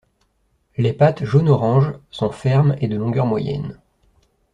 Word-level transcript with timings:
Les 0.77 0.93
pattes 0.93 1.25
jaune-orange 1.25 1.93
sont 2.09 2.31
fermes 2.31 2.75
et 2.81 2.87
de 2.87 2.97
longueur 2.97 3.27
moyenne. 3.27 3.77